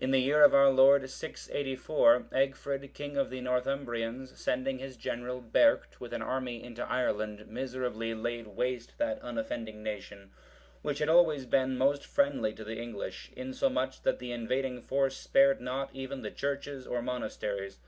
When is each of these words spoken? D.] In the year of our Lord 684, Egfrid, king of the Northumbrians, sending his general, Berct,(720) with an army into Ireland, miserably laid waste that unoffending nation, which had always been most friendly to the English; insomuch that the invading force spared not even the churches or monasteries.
D.] 0.00 0.02
In 0.02 0.10
the 0.10 0.18
year 0.18 0.42
of 0.42 0.52
our 0.52 0.68
Lord 0.68 1.08
684, 1.08 2.26
Egfrid, 2.32 2.92
king 2.92 3.16
of 3.16 3.30
the 3.30 3.40
Northumbrians, 3.40 4.36
sending 4.36 4.80
his 4.80 4.96
general, 4.96 5.40
Berct,(720) 5.40 6.00
with 6.00 6.12
an 6.12 6.22
army 6.22 6.60
into 6.60 6.84
Ireland, 6.84 7.46
miserably 7.46 8.14
laid 8.14 8.48
waste 8.48 8.98
that 8.98 9.20
unoffending 9.22 9.84
nation, 9.84 10.32
which 10.82 10.98
had 10.98 11.08
always 11.08 11.46
been 11.46 11.78
most 11.78 12.04
friendly 12.04 12.52
to 12.52 12.64
the 12.64 12.78
English; 12.80 13.30
insomuch 13.36 14.02
that 14.02 14.18
the 14.18 14.32
invading 14.32 14.82
force 14.82 15.16
spared 15.16 15.60
not 15.60 15.94
even 15.94 16.22
the 16.22 16.32
churches 16.32 16.84
or 16.84 17.00
monasteries. 17.00 17.78